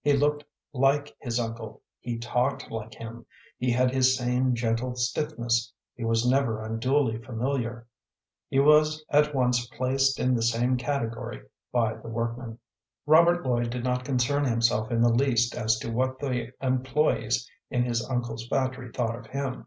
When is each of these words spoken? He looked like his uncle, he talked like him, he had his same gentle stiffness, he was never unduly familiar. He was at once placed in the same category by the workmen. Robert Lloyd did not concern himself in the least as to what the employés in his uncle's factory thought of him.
He 0.00 0.12
looked 0.12 0.44
like 0.72 1.12
his 1.18 1.40
uncle, 1.40 1.82
he 1.98 2.16
talked 2.16 2.70
like 2.70 2.94
him, 2.94 3.26
he 3.58 3.72
had 3.72 3.90
his 3.92 4.16
same 4.16 4.54
gentle 4.54 4.94
stiffness, 4.94 5.72
he 5.96 6.04
was 6.04 6.24
never 6.24 6.62
unduly 6.64 7.18
familiar. 7.18 7.88
He 8.48 8.60
was 8.60 9.04
at 9.10 9.34
once 9.34 9.66
placed 9.70 10.20
in 10.20 10.36
the 10.36 10.42
same 10.44 10.76
category 10.76 11.42
by 11.72 11.94
the 11.96 12.06
workmen. 12.08 12.60
Robert 13.06 13.44
Lloyd 13.44 13.70
did 13.70 13.82
not 13.82 14.04
concern 14.04 14.44
himself 14.44 14.92
in 14.92 15.00
the 15.00 15.10
least 15.12 15.52
as 15.56 15.76
to 15.80 15.90
what 15.90 16.20
the 16.20 16.52
employés 16.62 17.44
in 17.68 17.82
his 17.82 18.08
uncle's 18.08 18.46
factory 18.46 18.92
thought 18.92 19.16
of 19.16 19.26
him. 19.26 19.66